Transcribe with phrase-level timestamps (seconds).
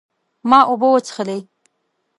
[0.49, 1.39] ما اوبه وڅښلې